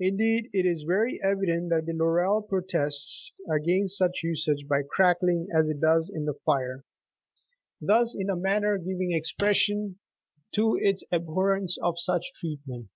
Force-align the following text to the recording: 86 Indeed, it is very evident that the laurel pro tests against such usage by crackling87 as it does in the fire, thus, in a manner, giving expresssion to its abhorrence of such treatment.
86 0.00 0.08
Indeed, 0.10 0.50
it 0.52 0.66
is 0.66 0.82
very 0.82 1.20
evident 1.22 1.68
that 1.70 1.86
the 1.86 1.92
laurel 1.92 2.42
pro 2.42 2.60
tests 2.60 3.30
against 3.48 3.96
such 3.96 4.24
usage 4.24 4.66
by 4.66 4.82
crackling87 4.82 5.46
as 5.56 5.68
it 5.70 5.80
does 5.80 6.10
in 6.12 6.24
the 6.24 6.34
fire, 6.44 6.84
thus, 7.80 8.16
in 8.16 8.30
a 8.30 8.34
manner, 8.34 8.78
giving 8.78 9.10
expresssion 9.12 9.94
to 10.54 10.76
its 10.80 11.04
abhorrence 11.12 11.78
of 11.80 12.00
such 12.00 12.32
treatment. 12.32 12.88